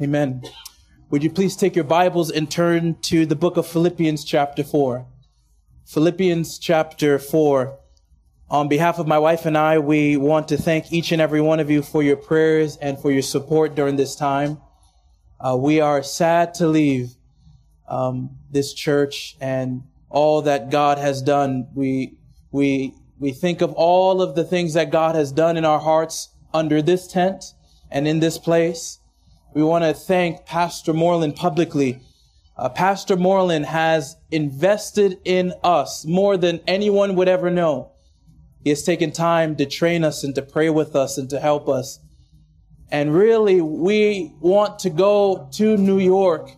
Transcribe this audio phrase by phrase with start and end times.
[0.00, 0.42] Amen.
[1.10, 5.04] Would you please take your Bibles and turn to the book of Philippians, chapter 4?
[5.86, 7.76] Philippians, chapter 4.
[8.48, 11.58] On behalf of my wife and I, we want to thank each and every one
[11.58, 14.58] of you for your prayers and for your support during this time.
[15.40, 17.16] Uh, we are sad to leave
[17.88, 21.66] um, this church and all that God has done.
[21.74, 22.18] We
[22.52, 26.28] we we think of all of the things that God has done in our hearts
[26.54, 27.46] under this tent
[27.90, 29.00] and in this place.
[29.54, 32.00] We want to thank Pastor Moreland publicly.
[32.56, 37.92] Uh, Pastor Moreland has invested in us more than anyone would ever know.
[38.62, 41.68] He has taken time to train us and to pray with us and to help
[41.68, 41.98] us.
[42.90, 46.50] And really, we want to go to New York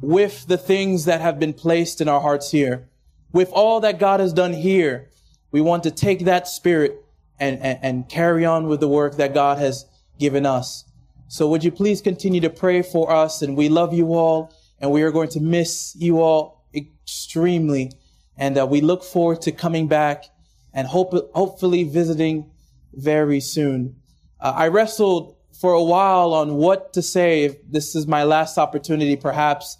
[0.00, 2.88] with the things that have been placed in our hearts here.
[3.32, 5.10] With all that God has done here,
[5.50, 7.04] we want to take that spirit
[7.38, 9.84] and, and, and carry on with the work that God has
[10.18, 10.84] given us.
[11.28, 13.42] So would you please continue to pray for us?
[13.42, 17.92] And we love you all, and we are going to miss you all extremely.
[18.38, 20.24] And uh, we look forward to coming back
[20.72, 22.50] and hope, hopefully visiting
[22.94, 23.96] very soon.
[24.40, 27.44] Uh, I wrestled for a while on what to say.
[27.44, 29.76] If this is my last opportunity, perhaps,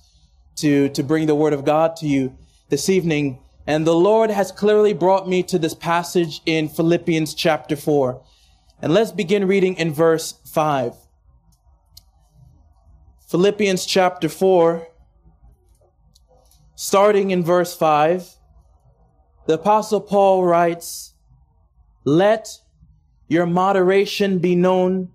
[0.57, 2.37] to, to bring the word of God to you
[2.69, 3.39] this evening.
[3.67, 8.23] And the Lord has clearly brought me to this passage in Philippians chapter 4.
[8.83, 10.95] And let's begin reading in verse 5.
[13.29, 14.89] Philippians chapter 4,
[16.77, 18.27] starting in verse 5,
[19.47, 21.13] the Apostle Paul writes,
[22.07, 22.49] Let
[23.27, 25.11] your moderation be known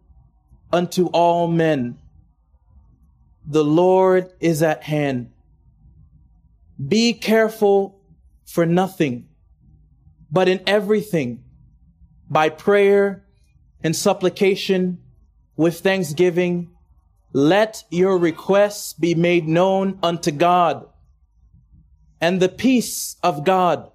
[0.71, 1.97] unto all men.
[3.47, 5.31] The Lord is at hand.
[6.87, 7.99] Be careful
[8.45, 9.27] for nothing,
[10.31, 11.43] but in everything,
[12.29, 13.25] by prayer
[13.83, 14.99] and supplication,
[15.55, 16.72] with thanksgiving,
[17.33, 20.87] let your requests be made known unto God.
[22.21, 23.91] And the peace of God,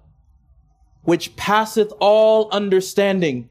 [1.03, 3.49] which passeth all understanding,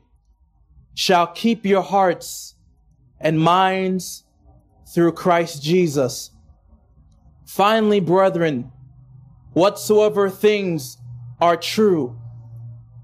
[0.94, 2.54] shall keep your hearts
[3.18, 4.24] and minds
[4.94, 6.30] through Christ Jesus.
[7.46, 8.70] Finally, brethren,
[9.54, 10.98] whatsoever things
[11.40, 12.18] are true,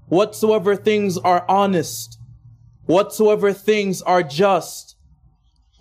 [0.07, 2.19] whatsoever things are honest,
[2.85, 4.94] whatsoever things are just,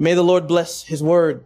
[0.00, 1.44] May the Lord bless his word.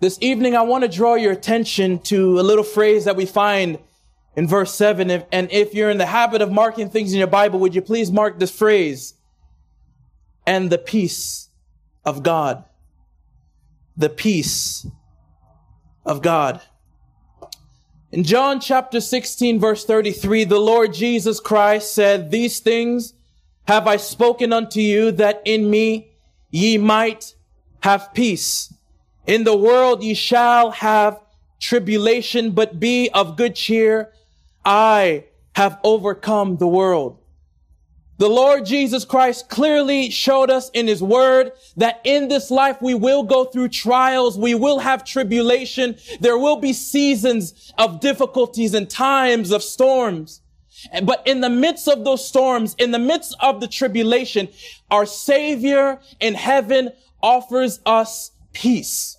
[0.00, 3.78] This evening, I want to draw your attention to a little phrase that we find
[4.34, 5.08] in verse 7.
[5.30, 8.10] And if you're in the habit of marking things in your Bible, would you please
[8.10, 9.14] mark this phrase?
[10.48, 11.48] And the peace
[12.04, 12.64] of God.
[13.96, 14.84] The peace
[16.04, 16.60] of God.
[18.10, 23.14] In John chapter 16, verse 33, the Lord Jesus Christ said, These things
[23.68, 26.15] have I spoken unto you that in me
[26.50, 27.34] ye might
[27.80, 28.72] have peace.
[29.26, 31.20] In the world ye shall have
[31.60, 34.12] tribulation, but be of good cheer.
[34.64, 35.24] I
[35.54, 37.18] have overcome the world.
[38.18, 42.94] The Lord Jesus Christ clearly showed us in his word that in this life we
[42.94, 44.38] will go through trials.
[44.38, 45.96] We will have tribulation.
[46.20, 50.40] There will be seasons of difficulties and times of storms.
[51.02, 54.48] But in the midst of those storms, in the midst of the tribulation,
[54.90, 56.90] our Savior in heaven
[57.22, 59.18] offers us peace.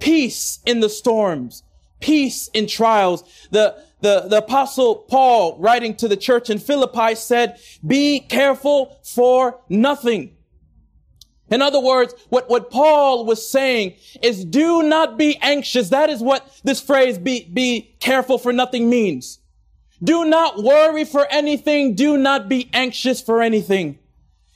[0.00, 1.62] Peace in the storms.
[2.00, 3.24] Peace in trials.
[3.50, 9.60] The, the, the apostle Paul writing to the church in Philippi said, be careful for
[9.68, 10.36] nothing.
[11.50, 15.88] In other words, what, what Paul was saying is do not be anxious.
[15.88, 19.38] That is what this phrase be, be careful for nothing means.
[20.02, 21.94] Do not worry for anything.
[21.94, 23.98] Do not be anxious for anything.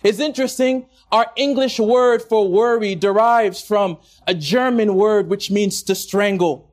[0.03, 0.87] It's interesting.
[1.11, 6.71] Our English word for worry derives from a German word which means to strangle.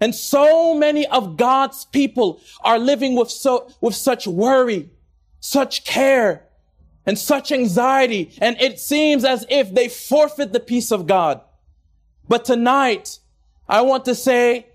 [0.00, 4.90] And so many of God's people are living with so, with such worry,
[5.38, 6.48] such care,
[7.06, 8.32] and such anxiety.
[8.38, 11.40] And it seems as if they forfeit the peace of God.
[12.28, 13.18] But tonight,
[13.68, 14.66] I want to say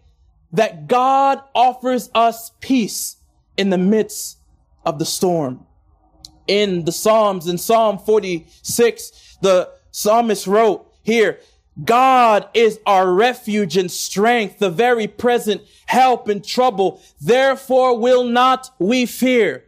[0.52, 3.18] that God offers us peace
[3.58, 4.38] in the midst
[4.86, 5.66] of the storm.
[6.48, 11.40] In the Psalms, in Psalm 46, the psalmist wrote here,
[11.84, 17.02] God is our refuge and strength, the very present help in trouble.
[17.22, 19.67] Therefore will not we fear.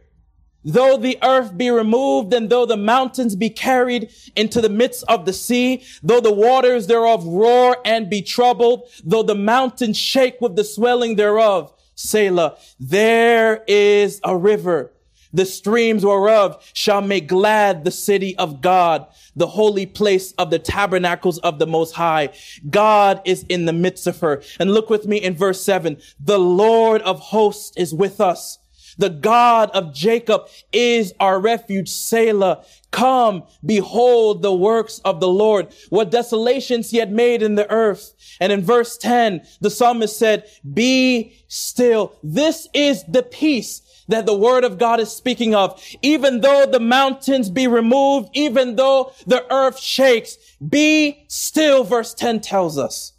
[0.64, 5.24] Though the earth be removed and though the mountains be carried into the midst of
[5.24, 10.56] the sea, though the waters thereof roar and be troubled, though the mountains shake with
[10.56, 14.92] the swelling thereof, Selah, there is a river
[15.32, 20.58] the streams whereof shall make glad the city of God, the holy place of the
[20.58, 22.30] tabernacles of the most high.
[22.68, 24.42] God is in the midst of her.
[24.58, 25.98] And look with me in verse seven.
[26.18, 28.58] The Lord of hosts is with us.
[29.00, 30.42] The God of Jacob
[30.74, 32.62] is our refuge, Selah.
[32.90, 38.12] Come, behold the works of the Lord, what desolations he had made in the earth.
[38.40, 40.44] And in verse 10, the psalmist said,
[40.74, 42.14] be still.
[42.22, 45.82] This is the peace that the word of God is speaking of.
[46.02, 50.36] Even though the mountains be removed, even though the earth shakes,
[50.68, 53.14] be still, verse 10 tells us.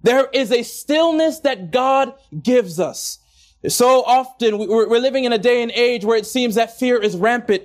[0.00, 3.18] There is a stillness that God gives us.
[3.68, 7.16] So often we're living in a day and age where it seems that fear is
[7.16, 7.64] rampant.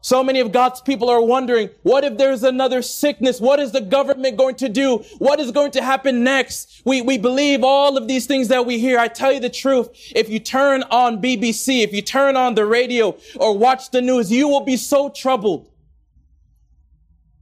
[0.00, 3.40] So many of God's people are wondering, what if there's another sickness?
[3.40, 4.98] What is the government going to do?
[5.18, 6.82] What is going to happen next?
[6.84, 9.00] We, we believe all of these things that we hear.
[9.00, 9.88] I tell you the truth.
[10.14, 14.30] If you turn on BBC, if you turn on the radio or watch the news,
[14.30, 15.68] you will be so troubled.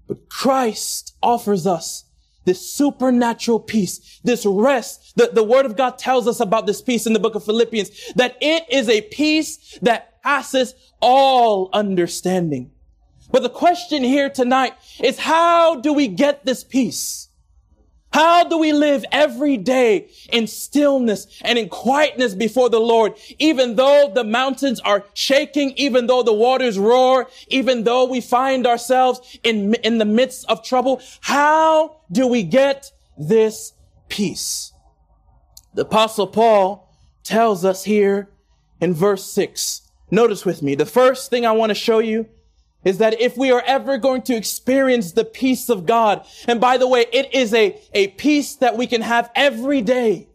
[0.08, 2.03] But Christ offers us
[2.44, 5.16] this supernatural peace, this rest.
[5.16, 8.12] The, the word of God tells us about this peace in the book of Philippians,
[8.14, 12.70] that it is a peace that passes all understanding.
[13.30, 17.23] But the question here tonight is how do we get this peace?
[18.14, 23.74] How do we live every day in stillness and in quietness before the Lord, even
[23.74, 29.20] though the mountains are shaking, even though the waters roar, even though we find ourselves
[29.42, 31.02] in, in the midst of trouble?
[31.22, 33.72] How do we get this
[34.08, 34.72] peace?
[35.74, 38.30] The apostle Paul tells us here
[38.80, 42.28] in verse six, Notice with me, the first thing I want to show you
[42.84, 46.76] is that if we are ever going to experience the peace of God, and by
[46.76, 50.28] the way, it is a, a peace that we can have every day.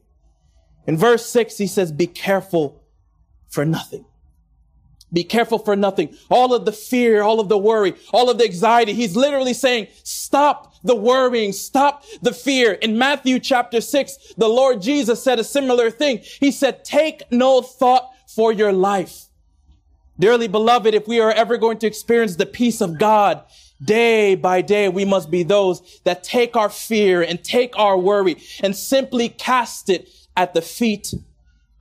[0.88, 2.84] In verse six, he says, be careful
[3.48, 4.06] for nothing.
[5.12, 6.16] Be careful for nothing.
[6.30, 8.94] All of the fear, all of the worry, all of the anxiety.
[8.94, 12.74] He's literally saying, stop the worrying, stop the fear.
[12.74, 16.20] In Matthew chapter six, the Lord Jesus said a similar thing.
[16.20, 19.29] He said, take no thought for your life.
[20.20, 23.44] Dearly beloved, if we are ever going to experience the peace of God
[23.82, 28.36] day by day, we must be those that take our fear and take our worry
[28.62, 31.14] and simply cast it at the feet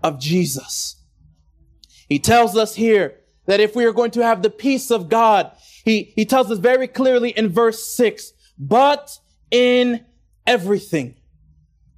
[0.04, 1.02] of Jesus.
[2.08, 5.50] He tells us here that if we are going to have the peace of God,
[5.84, 9.18] he, he tells us very clearly in verse six, but
[9.50, 10.04] in
[10.46, 11.16] everything.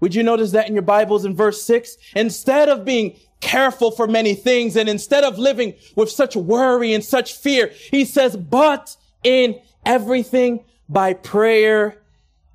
[0.01, 1.99] Would you notice that in your Bibles in verse six?
[2.17, 4.77] Instead of being careful for many things.
[4.77, 10.65] And instead of living with such worry and such fear, he says, but in everything
[10.89, 12.01] by prayer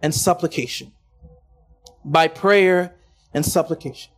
[0.01, 0.91] and supplication.
[2.03, 2.95] By prayer
[3.33, 4.11] and supplication.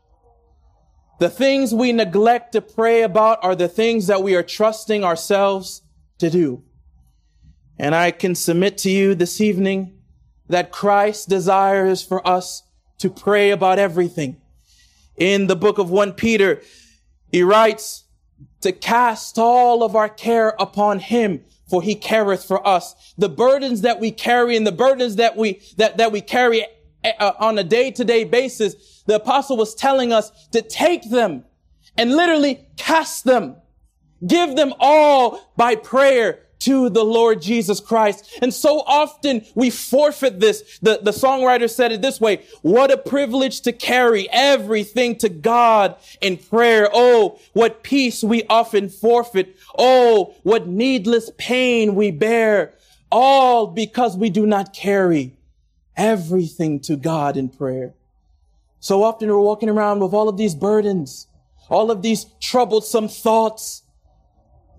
[1.20, 5.82] The things we neglect to pray about are the things that we are trusting ourselves
[6.20, 6.64] to do.
[7.80, 9.98] And I can submit to you this evening
[10.48, 12.64] that Christ desires for us
[13.00, 14.42] to pray about everything
[15.18, 16.62] in the book of 1 Peter,
[17.32, 18.06] he writes
[18.62, 23.14] to cast all of our care upon him for he careth for us.
[23.18, 26.66] The burdens that we carry and the burdens that we, that, that we carry
[27.04, 31.44] uh, on a day to day basis, the apostle was telling us to take them
[31.98, 33.58] and literally cast them.
[34.26, 38.38] Give them all by prayer to the Lord Jesus Christ.
[38.42, 40.80] And so often we forfeit this.
[40.82, 42.44] The, the songwriter said it this way.
[42.62, 46.90] What a privilege to carry everything to God in prayer.
[46.92, 49.56] Oh, what peace we often forfeit.
[49.78, 52.74] Oh, what needless pain we bear.
[53.12, 55.38] All because we do not carry
[55.96, 57.94] everything to God in prayer.
[58.80, 61.28] So often we're walking around with all of these burdens,
[61.70, 63.84] all of these troublesome thoughts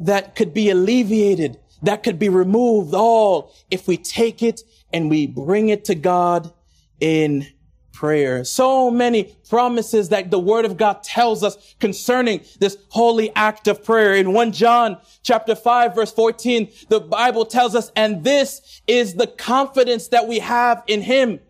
[0.01, 5.27] that could be alleviated that could be removed all if we take it and we
[5.27, 6.53] bring it to God
[7.01, 7.47] in
[7.93, 8.45] prayer.
[8.45, 13.85] So many promises that the word of God tells us concerning this holy act of
[13.85, 14.15] prayer.
[14.15, 19.27] In 1 John chapter 5 verse 14, the Bible tells us, and this is the
[19.27, 21.41] confidence that we have in him.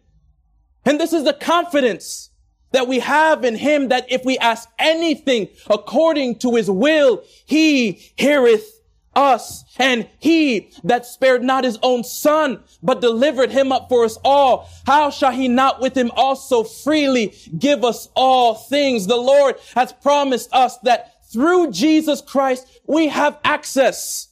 [0.86, 2.30] And this is the confidence
[2.72, 7.92] that we have in him that if we ask anything according to his will, he
[8.16, 8.77] heareth
[9.18, 9.64] us.
[9.78, 14.68] And he that spared not his own son, but delivered him up for us all,
[14.86, 19.06] how shall he not with him also freely give us all things?
[19.06, 24.28] The Lord has promised us that through Jesus Christ, we have access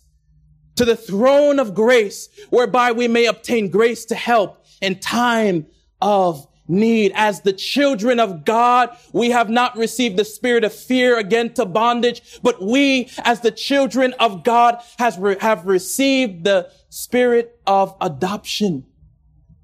[0.77, 5.67] to the throne of grace, whereby we may obtain grace to help in time
[6.01, 7.13] of need.
[7.15, 11.65] As the children of God, we have not received the spirit of fear again to
[11.65, 17.95] bondage, but we, as the children of God, has re- have received the spirit of
[18.01, 18.85] adoption,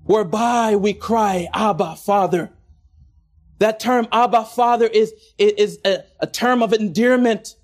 [0.04, 2.52] whereby we cry, Abba, Father.
[3.58, 7.54] That term, Abba, Father, is, is a, a term of endearment.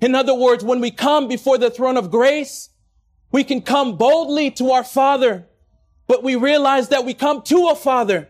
[0.00, 2.68] In other words, when we come before the throne of grace,
[3.32, 5.46] we can come boldly to our Father,
[6.06, 8.28] but we realize that we come to a Father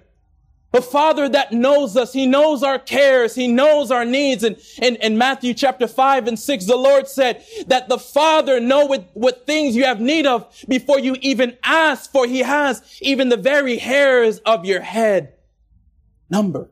[0.75, 2.13] a father that knows us.
[2.13, 3.35] He knows our cares.
[3.35, 4.45] He knows our needs.
[4.45, 9.47] And in, Matthew chapter 5 and 6, the Lord said that the father know what,
[9.47, 13.79] things you have need of before you even ask, for he has even the very
[13.79, 15.35] hairs of your head
[16.29, 16.69] numbered.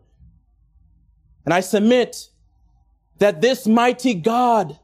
[1.45, 2.29] And I submit
[3.19, 4.79] that this mighty God,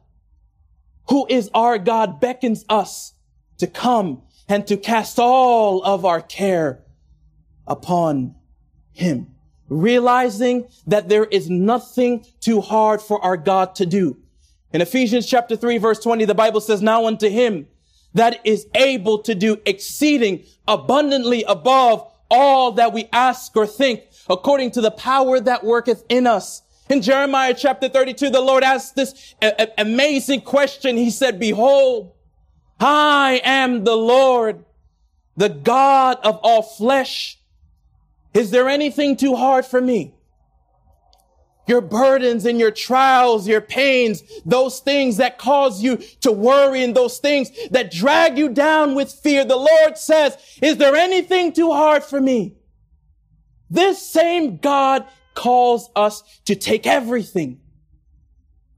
[1.09, 3.13] who is our God, beckons us
[3.59, 6.83] to come and to cast all of our care
[7.67, 8.37] upon
[8.93, 9.35] him,
[9.69, 14.19] realizing that there is nothing too hard for our God to do.
[14.73, 17.67] In Ephesians chapter 3 verse 20, the Bible says, now unto him
[18.15, 24.71] that is able to do exceeding abundantly above all that we ask or think according
[24.71, 26.63] to the power that worketh in us.
[26.89, 29.35] In Jeremiah chapter 32, the Lord asked this
[29.79, 30.97] amazing question.
[30.97, 32.13] He said, behold,
[32.81, 34.65] I am the Lord,
[35.37, 37.39] the God of all flesh.
[38.35, 40.15] Is there anything too hard for me?
[41.69, 46.95] Your burdens and your trials, your pains, those things that cause you to worry and
[46.95, 49.45] those things that drag you down with fear.
[49.45, 52.57] The Lord says, is there anything too hard for me?
[53.71, 57.61] This same God calls us to take everything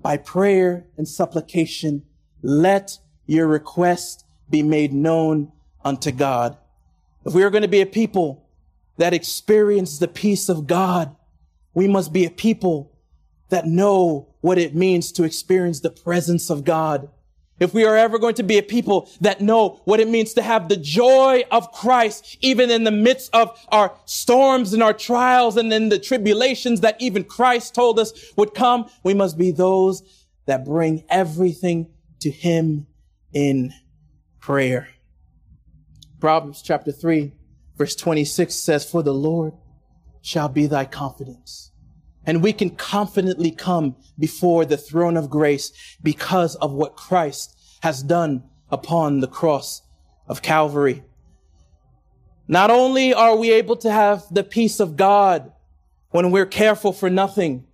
[0.01, 2.05] by prayer and supplication.
[2.43, 5.51] Let your request be made known
[5.83, 6.59] unto God.
[7.25, 8.44] If we are going to be a people
[8.97, 11.15] that experience the peace of God.
[11.75, 12.93] We must be a people
[13.49, 17.09] that know what it means to experience the presence of God.
[17.61, 20.43] If we are ever going to be a people that know what it means to
[20.43, 25.57] have the joy of Christ, even in the midst of our storms and our trials
[25.57, 30.03] and in the tribulations that even Christ told us would come, we must be those
[30.47, 32.89] that bring everything to Him
[33.33, 33.73] in
[34.41, 34.89] prayer.
[36.21, 37.33] Proverbs chapter 3
[37.77, 39.55] Verse 26 says, For the Lord
[40.23, 41.73] shall be thy confidence.
[42.27, 48.03] And we can confidently come before the throne of grace because of what Christ has
[48.03, 49.83] done upon the cross
[50.27, 51.05] of Calvary.
[52.49, 55.53] Not only are we able to have the peace of God
[56.11, 57.67] when we're careful for nothing,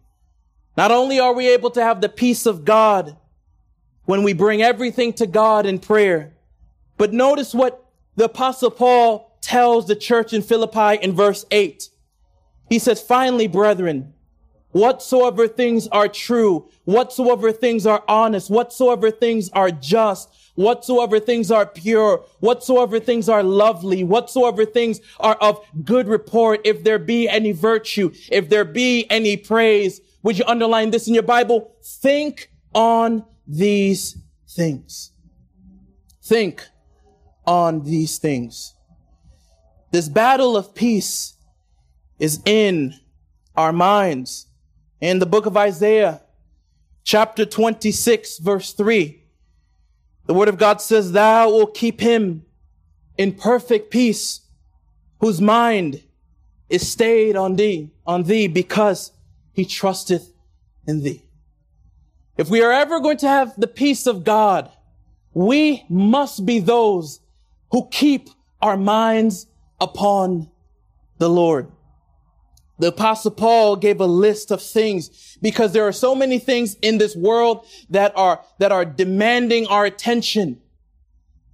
[0.77, 3.17] not only are we able to have the peace of God
[4.05, 6.35] when we bring everything to God in prayer,
[6.97, 7.85] but notice what
[8.17, 11.89] the apostle Paul tells the church in Philippi in verse 8.
[12.69, 14.15] He says, finally, brethren,
[14.71, 21.67] whatsoever things are true, whatsoever things are honest, whatsoever things are just, whatsoever things are
[21.67, 27.53] pure, whatsoever things are lovely, whatsoever things are of good report, if there be any
[27.53, 31.75] virtue, if there be any praise, would you underline this in your Bible?
[31.83, 34.17] Think on these
[34.49, 35.13] things.
[36.23, 36.65] Think
[37.47, 38.75] on these things.
[39.91, 41.35] This battle of peace
[42.19, 42.95] is in
[43.57, 44.47] our minds.
[45.01, 46.21] In the book of Isaiah,
[47.03, 49.21] chapter 26, verse 3,
[50.27, 52.45] the word of God says, Thou will keep him
[53.19, 54.43] in perfect peace,
[55.19, 56.03] whose mind
[56.69, 59.11] is stayed on thee, on thee, because
[59.53, 60.33] he trusteth
[60.87, 61.25] in thee.
[62.37, 64.71] If we are ever going to have the peace of God,
[65.35, 67.21] we must be those
[67.73, 68.31] who keep
[68.63, 69.47] our minds
[69.81, 70.51] upon
[71.19, 71.71] the Lord.
[72.79, 76.97] The apostle Paul gave a list of things because there are so many things in
[76.97, 80.61] this world that are, that are demanding our attention.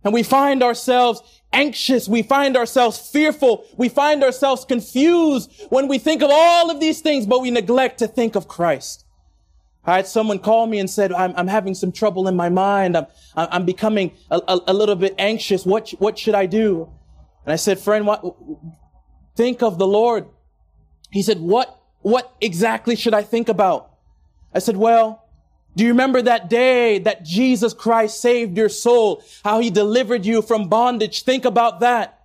[0.04, 1.20] And we find ourselves
[1.52, 2.06] anxious.
[2.06, 3.64] We find ourselves fearful.
[3.76, 7.98] We find ourselves confused when we think of all of these things, but we neglect
[7.98, 9.04] to think of Christ.
[9.84, 12.96] I had someone call me and said, I'm, I'm having some trouble in my mind.
[12.96, 15.66] I'm, I'm becoming a, a, a little bit anxious.
[15.66, 16.88] What, what should I do?
[17.46, 18.22] And I said, friend, what,
[19.36, 20.26] think of the Lord.
[21.10, 23.90] He said, what, what exactly should I think about?
[24.52, 25.24] I said, well,
[25.76, 29.22] Do you remember that day that Jesus Christ saved your soul?
[29.44, 31.22] How he delivered you from bondage?
[31.22, 32.18] Think about that.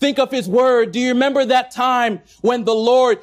[0.00, 0.92] Think of his word.
[0.92, 3.18] Do you remember that time when the Lord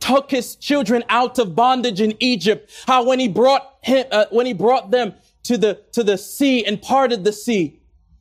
[0.00, 2.70] took his children out of bondage in Egypt?
[2.86, 5.12] How when he brought him, uh, when he brought them
[5.44, 7.77] to the, to the sea and parted the sea?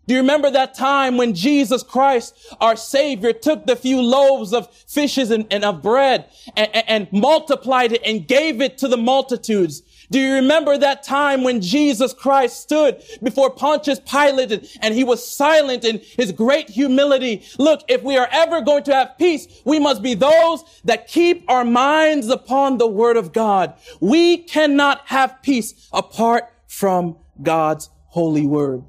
[0.07, 4.73] Do you remember that time when Jesus Christ, our Savior, took the few loaves of
[4.73, 8.95] fishes and, and of bread and, and, and multiplied it and gave it to the
[8.95, 9.83] multitudes?
[10.09, 15.29] Do you remember that time when Jesus Christ stood before Pontius Pilate and he was
[15.29, 17.43] silent in his great humility?
[17.57, 21.43] Look, if we are ever going to have peace, we must be those that keep
[21.49, 23.73] our minds upon the word of God.
[23.99, 28.85] We cannot have peace apart from God's holy word.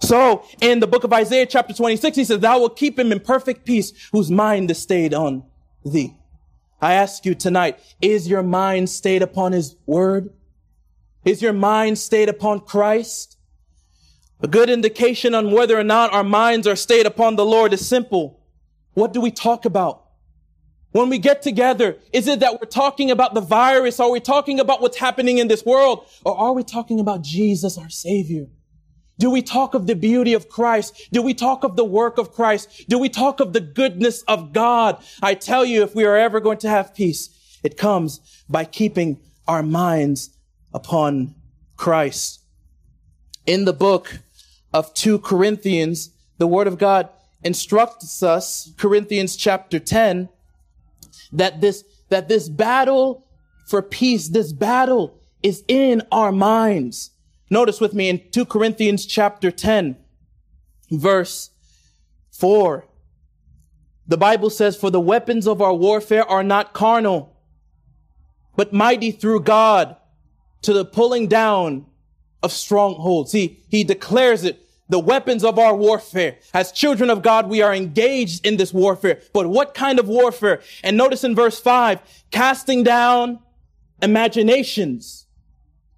[0.00, 3.20] So in the book of Isaiah chapter 26, he says, thou will keep him in
[3.20, 5.44] perfect peace whose mind is stayed on
[5.84, 6.16] thee.
[6.80, 10.30] I ask you tonight, is your mind stayed upon his word?
[11.24, 13.36] Is your mind stayed upon Christ?
[14.40, 17.86] A good indication on whether or not our minds are stayed upon the Lord is
[17.86, 18.40] simple.
[18.94, 20.04] What do we talk about?
[20.92, 23.98] When we get together, is it that we're talking about the virus?
[24.00, 26.06] Are we talking about what's happening in this world?
[26.24, 28.46] Or are we talking about Jesus, our Savior?
[29.18, 31.08] Do we talk of the beauty of Christ?
[31.12, 32.88] Do we talk of the work of Christ?
[32.88, 35.02] Do we talk of the goodness of God?
[35.20, 39.18] I tell you, if we are ever going to have peace, it comes by keeping
[39.48, 40.30] our minds
[40.72, 41.34] upon
[41.76, 42.40] Christ.
[43.46, 44.20] In the book
[44.72, 47.08] of 2 Corinthians, the word of God
[47.42, 50.28] instructs us, Corinthians chapter 10,
[51.32, 53.26] that this, that this battle
[53.66, 57.10] for peace, this battle is in our minds.
[57.50, 59.96] Notice with me in 2 Corinthians chapter 10,
[60.90, 61.50] verse
[62.30, 62.86] 4.
[64.06, 67.36] The Bible says, for the weapons of our warfare are not carnal,
[68.56, 69.96] but mighty through God
[70.62, 71.86] to the pulling down
[72.42, 73.32] of strongholds.
[73.32, 76.38] He, he declares it the weapons of our warfare.
[76.54, 79.20] As children of God, we are engaged in this warfare.
[79.34, 80.62] But what kind of warfare?
[80.82, 83.40] And notice in verse five, casting down
[84.00, 85.26] imaginations,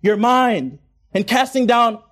[0.03, 0.79] your mind,
[1.13, 2.03] and casting down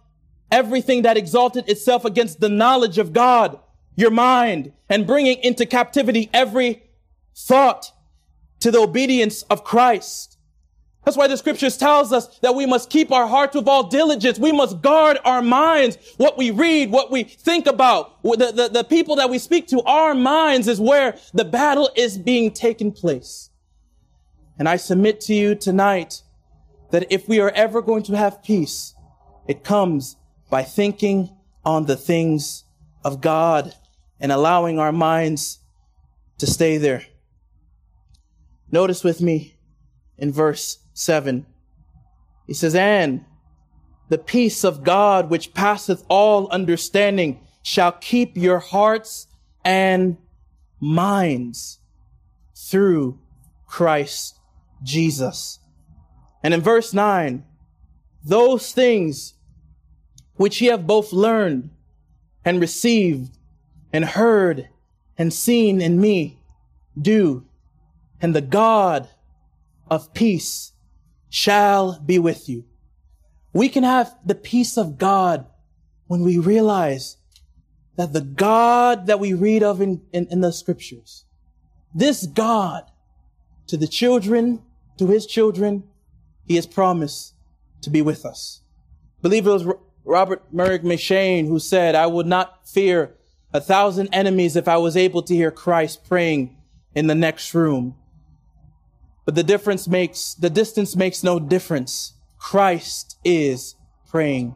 [0.50, 3.58] everything that exalted itself against the knowledge of God,
[3.96, 6.82] your mind, and bringing into captivity every
[7.36, 7.92] thought
[8.60, 10.38] to the obedience of Christ.
[11.04, 14.38] That's why the scriptures tells us that we must keep our hearts with all diligence.
[14.38, 18.84] We must guard our minds, what we read, what we think about, the, the, the
[18.84, 19.80] people that we speak to.
[19.82, 23.48] Our minds is where the battle is being taken place.
[24.58, 26.22] And I submit to you tonight
[26.90, 28.94] that if we are ever going to have peace,
[29.46, 30.16] it comes
[30.50, 31.30] by thinking
[31.64, 32.64] on the things
[33.04, 33.74] of God
[34.20, 35.58] and allowing our minds
[36.38, 37.04] to stay there.
[38.70, 39.56] Notice with me
[40.16, 41.46] in verse 7.
[42.46, 43.24] He says, And
[44.08, 49.26] the peace of God, which passeth all understanding, shall keep your hearts
[49.64, 50.16] and
[50.80, 51.78] minds
[52.54, 53.18] through
[53.66, 54.38] Christ
[54.82, 55.60] Jesus.
[56.42, 57.44] And in verse 9,
[58.24, 59.34] those things
[60.36, 61.70] which ye have both learned
[62.44, 63.36] and received
[63.92, 64.68] and heard
[65.16, 66.40] and seen in me,
[67.00, 67.44] do,
[68.20, 69.08] and the God
[69.90, 70.72] of peace
[71.28, 72.64] shall be with you.
[73.52, 75.46] We can have the peace of God
[76.06, 77.16] when we realize
[77.96, 81.24] that the God that we read of in, in, in the scriptures,
[81.94, 82.84] this God
[83.66, 84.62] to the children,
[84.98, 85.84] to his children,
[86.48, 87.34] he has promised
[87.82, 88.62] to be with us.
[89.18, 89.66] I believe it was
[90.04, 93.14] Robert Murray M'Cheyne who said, I would not fear
[93.52, 96.56] a thousand enemies if I was able to hear Christ praying
[96.94, 97.96] in the next room.
[99.26, 102.14] But the difference makes, the distance makes no difference.
[102.38, 103.74] Christ is
[104.08, 104.54] praying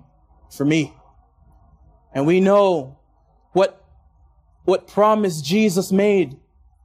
[0.51, 0.95] for me.
[2.15, 2.99] And we know
[3.53, 3.85] what,
[4.65, 6.39] what promise Jesus made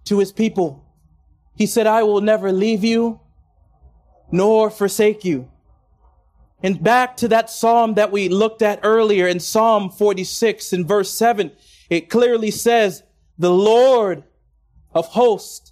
[0.06, 0.86] to his people.
[1.56, 3.22] He said, I will never leave you
[4.32, 5.50] nor forsake you.
[6.64, 11.12] And back to that psalm that we looked at earlier in Psalm 46 in verse
[11.12, 11.52] 7,
[11.90, 13.04] it clearly says,
[13.38, 14.24] the Lord
[14.94, 15.72] of hosts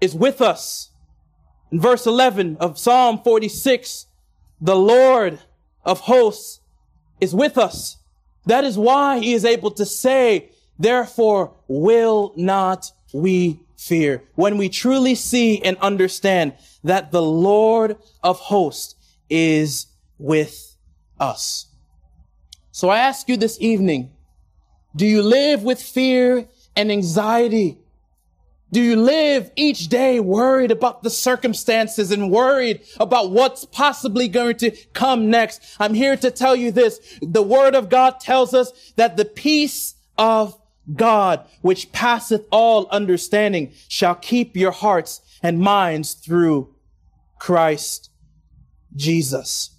[0.00, 0.90] is with us.
[1.70, 4.06] In verse 11 of Psalm 46,
[4.60, 5.38] the Lord
[5.84, 6.60] of hosts
[7.20, 7.98] is with us.
[8.46, 14.22] That is why he is able to say, therefore will not we fear.
[14.34, 18.94] When we truly see and understand that the Lord of hosts
[19.28, 19.86] is
[20.18, 20.76] with
[21.18, 21.66] us.
[22.72, 24.10] So I ask you this evening,
[24.94, 27.78] do you live with fear and anxiety?
[28.72, 34.56] Do you live each day worried about the circumstances and worried about what's possibly going
[34.56, 35.62] to come next?
[35.78, 37.18] I'm here to tell you this.
[37.22, 40.58] The word of God tells us that the peace of
[40.94, 46.74] God, which passeth all understanding, shall keep your hearts and minds through
[47.38, 48.10] Christ
[48.94, 49.70] Jesus.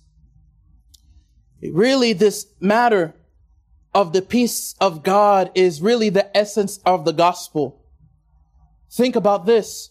[1.61, 3.15] Really, this matter
[3.93, 7.83] of the peace of God is really the essence of the gospel.
[8.91, 9.89] Think about this.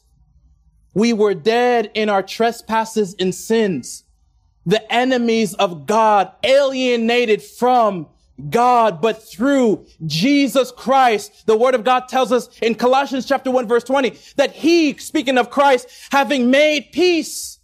[0.95, 4.05] We were dead in our trespasses and sins,
[4.65, 8.09] the enemies of God, alienated from
[8.51, 11.47] God, but through Jesus Christ.
[11.47, 15.39] The word of God tells us in Colossians chapter 1 verse 20 that he, speaking
[15.39, 17.57] of Christ, having made peace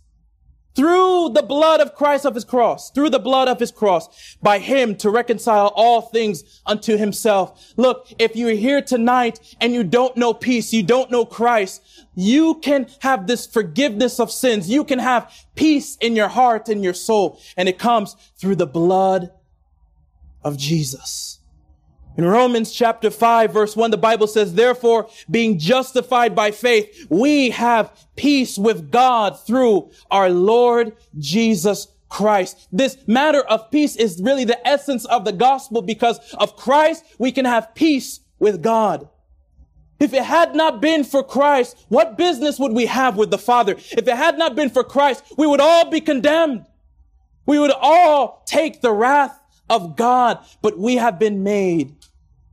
[0.74, 4.58] through the blood of Christ of his cross, through the blood of his cross, by
[4.58, 7.74] him to reconcile all things unto himself.
[7.76, 11.82] Look, if you're here tonight and you don't know peace, you don't know Christ,
[12.14, 14.70] you can have this forgiveness of sins.
[14.70, 17.40] You can have peace in your heart and your soul.
[17.56, 19.30] And it comes through the blood
[20.44, 21.38] of Jesus.
[22.16, 27.50] In Romans chapter 5 verse 1, the Bible says, therefore, being justified by faith, we
[27.50, 32.68] have peace with God through our Lord Jesus Christ.
[32.70, 37.32] This matter of peace is really the essence of the gospel because of Christ, we
[37.32, 39.08] can have peace with God.
[39.98, 43.72] If it had not been for Christ, what business would we have with the Father?
[43.72, 46.66] If it had not been for Christ, we would all be condemned.
[47.46, 49.38] We would all take the wrath
[49.72, 51.96] of God, but we have been made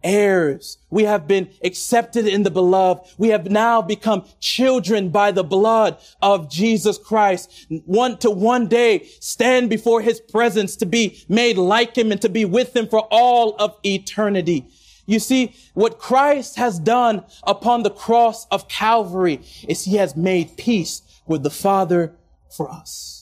[0.01, 0.77] heirs.
[0.89, 3.13] We have been accepted in the beloved.
[3.17, 7.67] We have now become children by the blood of Jesus Christ.
[7.85, 12.29] One to one day stand before his presence to be made like him and to
[12.29, 14.65] be with him for all of eternity.
[15.05, 20.55] You see, what Christ has done upon the cross of Calvary is he has made
[20.55, 22.13] peace with the Father
[22.49, 23.18] for us.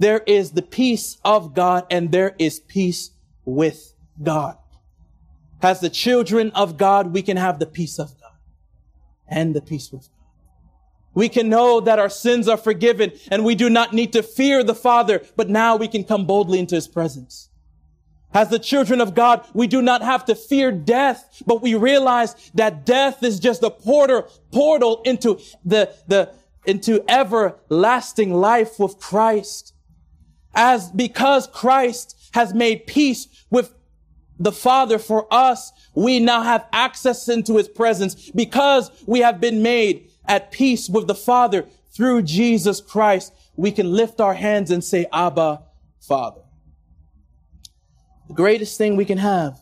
[0.00, 3.10] There is the peace of God and there is peace
[3.44, 4.56] with God.
[5.60, 8.32] As the children of God, we can have the peace of God
[9.28, 10.26] and the peace with God.
[11.12, 14.64] We can know that our sins are forgiven and we do not need to fear
[14.64, 17.50] the Father, but now we can come boldly into His presence.
[18.32, 22.50] As the children of God, we do not have to fear death, but we realize
[22.54, 26.32] that death is just a porter, portal into the, the,
[26.64, 29.74] into everlasting life with Christ.
[30.54, 33.72] As because Christ has made peace with
[34.38, 39.62] the Father for us, we now have access into his presence because we have been
[39.62, 43.32] made at peace with the Father through Jesus Christ.
[43.56, 45.62] We can lift our hands and say, Abba,
[46.00, 46.40] Father.
[48.28, 49.60] The greatest thing we can have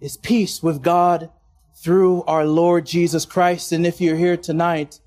[0.00, 1.30] is peace with God
[1.76, 3.72] through our Lord Jesus Christ.
[3.72, 5.00] And if you're here tonight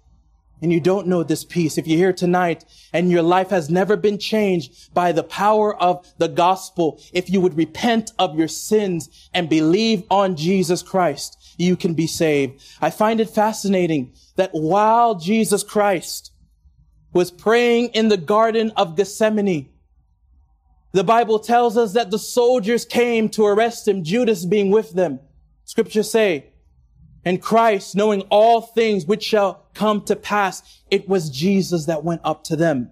[0.61, 3.95] and you don't know this peace, if you're here tonight and your life has never
[3.95, 9.29] been changed by the power of the gospel, if you would repent of your sins
[9.33, 12.63] and believe on Jesus Christ, you can be saved.
[12.81, 16.31] I find it fascinating that while Jesus Christ
[17.13, 19.69] was praying in the Garden of Gethsemane,
[20.91, 25.19] the Bible tells us that the soldiers came to arrest him, Judas being with them.
[25.65, 26.53] Scriptures say,
[27.27, 32.21] and Christ, knowing all things which shall come to pass, it was Jesus that went
[32.23, 32.89] up to them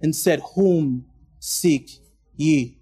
[0.00, 1.04] and said, whom
[1.38, 2.00] seek
[2.34, 2.80] ye?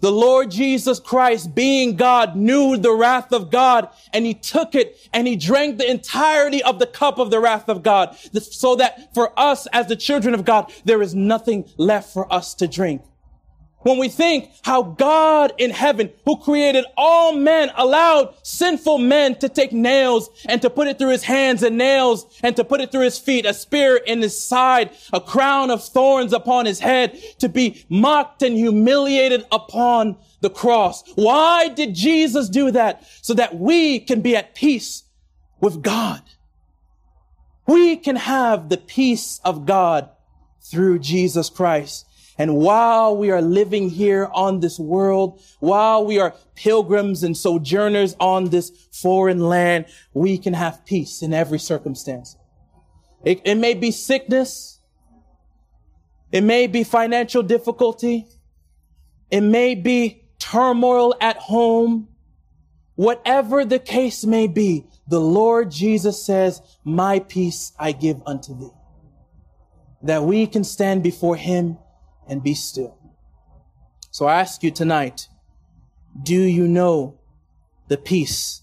[0.00, 4.98] The Lord Jesus Christ, being God, knew the wrath of God and he took it
[5.14, 9.14] and he drank the entirety of the cup of the wrath of God so that
[9.14, 13.00] for us as the children of God, there is nothing left for us to drink.
[13.82, 19.48] When we think how God in heaven, who created all men, allowed sinful men to
[19.48, 22.90] take nails and to put it through his hands and nails and to put it
[22.90, 27.18] through his feet, a spear in his side, a crown of thorns upon his head,
[27.38, 31.04] to be mocked and humiliated upon the cross.
[31.14, 33.04] Why did Jesus do that?
[33.22, 35.04] So that we can be at peace
[35.60, 36.22] with God.
[37.66, 40.10] We can have the peace of God
[40.60, 42.06] through Jesus Christ.
[42.38, 48.14] And while we are living here on this world, while we are pilgrims and sojourners
[48.20, 52.36] on this foreign land, we can have peace in every circumstance.
[53.24, 54.78] It, it may be sickness.
[56.30, 58.28] It may be financial difficulty.
[59.30, 62.08] It may be turmoil at home.
[62.94, 68.70] Whatever the case may be, the Lord Jesus says, my peace I give unto thee.
[70.02, 71.78] That we can stand before him
[72.28, 72.98] and be still.
[74.10, 75.28] So I ask you tonight,
[76.22, 77.18] do you know
[77.88, 78.62] the peace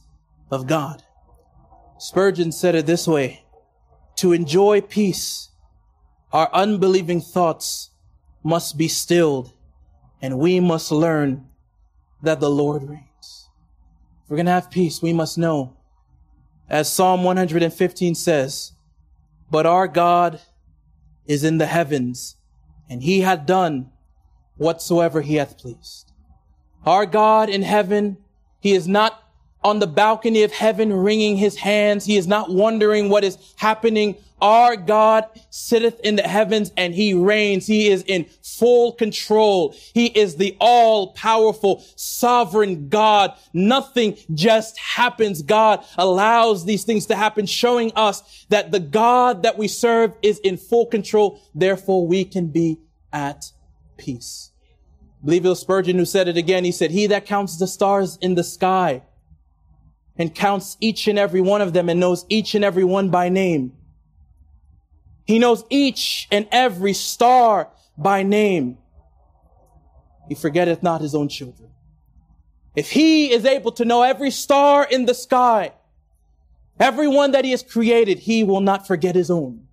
[0.51, 1.04] of God?
[1.97, 3.43] Spurgeon said it this way
[4.17, 5.49] To enjoy peace,
[6.32, 7.91] our unbelieving thoughts
[8.43, 9.54] must be stilled,
[10.21, 11.47] and we must learn
[12.21, 13.49] that the Lord reigns.
[14.23, 15.78] If we're going to have peace, we must know,
[16.69, 18.73] as Psalm 115 says,
[19.49, 20.41] but our God
[21.25, 22.36] is in the heavens,
[22.89, 23.91] and he hath done
[24.58, 26.12] whatsoever he hath pleased.
[26.86, 28.17] Our God in heaven,
[28.60, 29.24] he is not
[29.65, 32.06] on the balcony of heaven wringing his hands.
[32.06, 34.15] He is not wondering what is happening.
[34.39, 37.65] Our God sitteth in the heavens and he reigns.
[37.65, 39.73] He is in full control.
[39.95, 43.34] He is the all powerful sovereign God.
[43.54, 45.41] Nothing just happens.
[45.41, 50.38] God allows these things to happen, showing us that the God that we serve is
[50.39, 51.41] in full control.
[51.56, 53.51] Therefore we can be at
[53.97, 54.51] peace.
[55.23, 56.65] I believe it was Spurgeon who said it again.
[56.65, 59.01] He said, he that counts the stars in the sky
[60.17, 63.30] and counts each and every one of them and knows each and every one by
[63.30, 63.73] name.
[65.25, 68.78] He knows each and every star by name.
[70.28, 71.69] He forgetteth not his own children.
[72.75, 75.73] If he is able to know every star in the sky,
[76.80, 79.67] every one that he has created, he will not forget his own.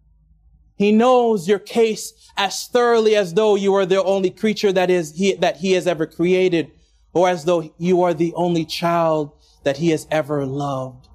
[0.77, 5.13] He knows your case as thoroughly as though you are the only creature that is
[5.13, 6.71] he, that he has ever created,
[7.13, 9.33] or as though you are the only child
[9.65, 11.09] that he has ever loved.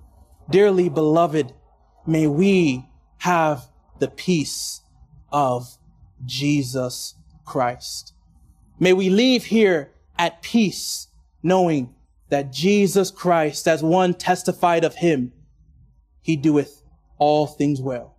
[0.49, 1.53] Dearly beloved,
[2.05, 2.85] may we
[3.19, 3.67] have
[3.99, 4.81] the peace
[5.31, 5.77] of
[6.25, 8.13] Jesus Christ.
[8.79, 11.07] May we leave here at peace,
[11.43, 11.93] knowing
[12.29, 15.33] that Jesus Christ, as one testified of him,
[16.21, 16.81] he doeth
[17.17, 18.15] all things well.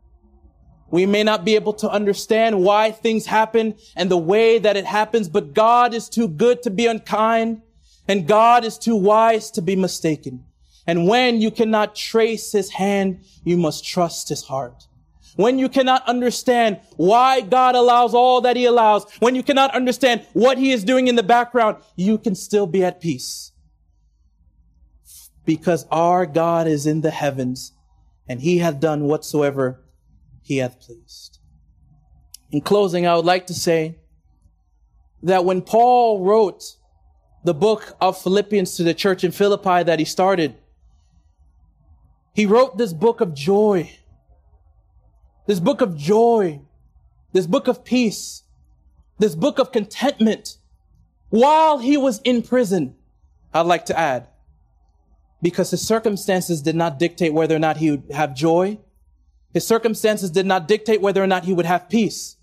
[0.90, 4.86] We may not be able to understand why things happen and the way that it
[4.86, 7.60] happens, but God is too good to be unkind.
[8.08, 10.44] And God is too wise to be mistaken.
[10.86, 14.88] And when you cannot trace his hand, you must trust his heart.
[15.36, 20.26] When you cannot understand why God allows all that he allows, when you cannot understand
[20.32, 23.52] what he is doing in the background, you can still be at peace.
[25.44, 27.72] Because our God is in the heavens
[28.26, 29.84] and he hath done whatsoever
[30.42, 31.38] he hath pleased.
[32.50, 33.98] In closing, I would like to say
[35.22, 36.64] that when Paul wrote
[37.44, 40.56] the book of Philippians to the church in Philippi that he started,
[42.34, 43.98] he wrote this book of joy,
[45.46, 46.60] this book of joy,
[47.32, 48.42] this book of peace,
[49.18, 50.56] this book of contentment
[51.30, 52.94] while he was in prison.
[53.52, 54.28] I'd like to add,
[55.42, 58.78] because his circumstances did not dictate whether or not he would have joy.
[59.52, 62.36] His circumstances did not dictate whether or not he would have peace.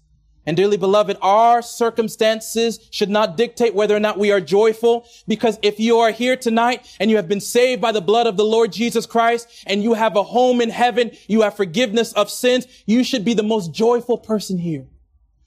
[0.46, 5.08] And dearly beloved, our circumstances should not dictate whether or not we are joyful.
[5.28, 8.38] Because if you are here tonight and you have been saved by the blood of
[8.38, 12.30] the Lord Jesus Christ and you have a home in heaven, you have forgiveness of
[12.30, 14.86] sins, you should be the most joyful person here.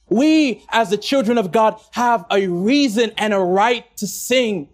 [0.09, 4.71] We, as the children of God, have a reason and a right to sing.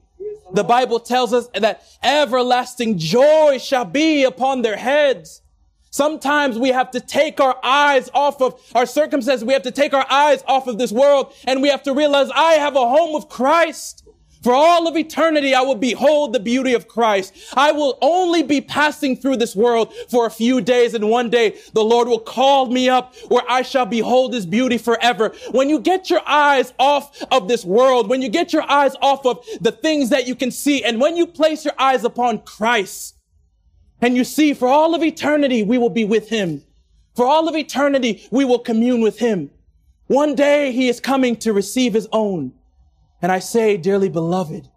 [0.53, 5.43] The Bible tells us that everlasting joy shall be upon their heads.
[5.95, 9.45] Sometimes we have to take our eyes off of our circumstances.
[9.45, 12.31] We have to take our eyes off of this world and we have to realize
[12.35, 14.03] I have a home with Christ.
[14.43, 17.33] For all of eternity, I will behold the beauty of Christ.
[17.55, 21.61] I will only be passing through this world for a few days and one day
[21.75, 25.33] the Lord will call me up where I shall behold his beauty forever.
[25.53, 29.25] When you get your eyes off of this world, when you get your eyes off
[29.25, 33.15] of the things that you can see, and when you place your eyes upon Christ,
[34.05, 36.63] and you see, for all of eternity, we will be with him.
[37.17, 39.51] For all of eternity, we will commune with him.
[40.09, 42.53] One day he is coming to receive his own.
[43.23, 44.69] And I say, dearly beloved,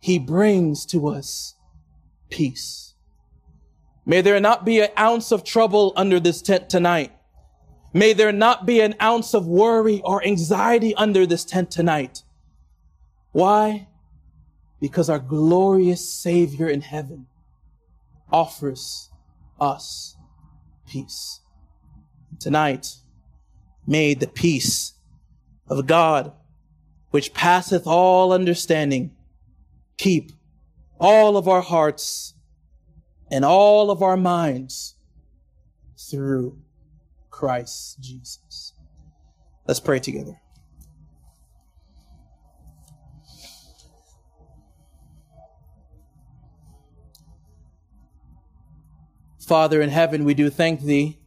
[0.00, 1.56] he brings to us
[2.30, 2.94] peace.
[4.06, 7.12] May there not be an ounce of trouble under this tent tonight.
[7.92, 12.22] May there not be an ounce of worry or anxiety under this tent tonight.
[13.32, 13.88] Why?
[14.80, 17.26] Because our glorious Savior in heaven
[18.34, 19.10] offers
[19.60, 20.16] us
[20.88, 21.40] peace.
[22.40, 22.96] Tonight,
[23.86, 24.94] may the peace
[25.68, 26.32] of God,
[27.12, 29.12] which passeth all understanding,
[29.98, 30.32] keep
[30.98, 32.34] all of our hearts
[33.30, 34.96] and all of our minds
[36.10, 36.58] through
[37.30, 38.72] Christ Jesus.
[39.64, 40.40] Let's pray together.
[49.44, 51.18] Father in heaven, we do thank thee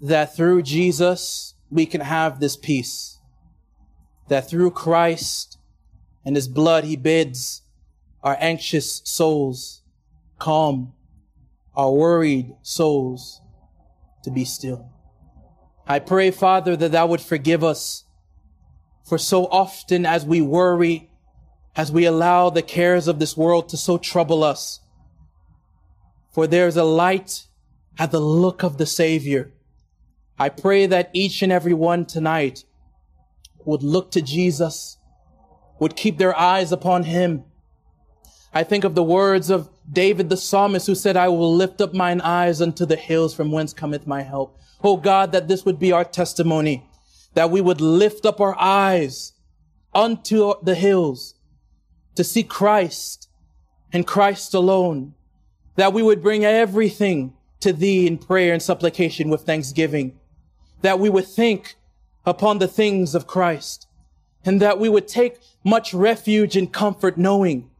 [0.00, 3.20] that through Jesus we can have this peace.
[4.28, 5.58] That through Christ
[6.24, 7.62] and his blood he bids
[8.22, 9.82] our anxious souls
[10.42, 10.92] calm
[11.76, 13.40] our worried souls
[14.24, 14.90] to be still.
[15.86, 18.04] I pray, Father, that thou would forgive us
[19.04, 21.10] for so often as we worry,
[21.76, 24.80] as we allow the cares of this world to so trouble us.
[26.32, 27.46] For there's a light
[27.98, 29.52] at the look of the Savior.
[30.38, 32.64] I pray that each and every one tonight
[33.64, 34.98] would look to Jesus,
[35.78, 37.44] would keep their eyes upon Him.
[38.54, 41.94] I think of the words of David the psalmist who said, I will lift up
[41.94, 44.58] mine eyes unto the hills from whence cometh my help.
[44.82, 46.88] Oh God, that this would be our testimony,
[47.34, 49.32] that we would lift up our eyes
[49.94, 51.34] unto the hills
[52.14, 53.28] to see Christ
[53.92, 55.14] and Christ alone,
[55.76, 60.18] that we would bring everything to thee in prayer and supplication with thanksgiving,
[60.82, 61.76] that we would think
[62.26, 63.86] upon the things of Christ,
[64.44, 67.70] and that we would take much refuge and comfort knowing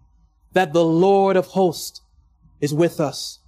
[0.52, 2.00] that the Lord of hosts
[2.60, 3.40] is with us.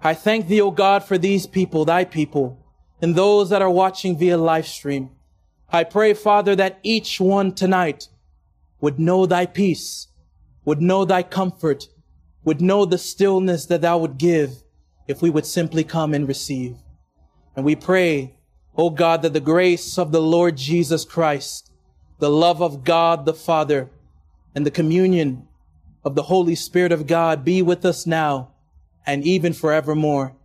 [0.00, 2.58] I thank thee, O God, for these people, thy people,
[3.00, 5.10] and those that are watching via live stream.
[5.70, 8.08] I pray, Father, that each one tonight
[8.80, 10.08] would know thy peace,
[10.64, 11.88] would know thy comfort,
[12.44, 14.62] would know the stillness that thou would give
[15.06, 16.76] if we would simply come and receive.
[17.54, 18.36] And we pray,
[18.76, 21.70] O God, that the grace of the Lord Jesus Christ,
[22.18, 23.90] the love of God the Father,
[24.54, 25.46] and the communion
[26.04, 28.52] of the Holy Spirit of God be with us now
[29.06, 30.36] and even forevermore.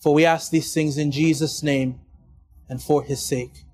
[0.00, 2.00] For we ask these things in Jesus' name
[2.68, 3.64] and for his sake.